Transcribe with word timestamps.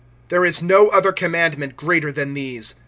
There 0.29 0.43
is 0.43 0.63
no 0.63 0.87
other 0.87 1.11
commandment 1.11 1.77
greater 1.77 2.11
than 2.11 2.33
these. 2.33 2.73